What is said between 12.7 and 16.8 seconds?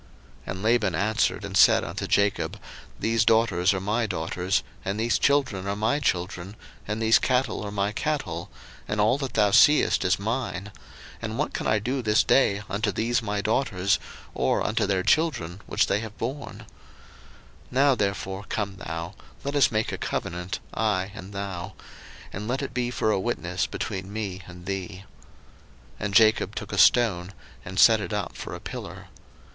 these my daughters, or unto their children which they have born? 01:031:044